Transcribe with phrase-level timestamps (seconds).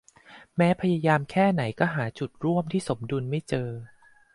[0.55, 3.69] แม้พยายามแค่ไหนก็หาจุดร่วมที่สมดุลไม่เจอ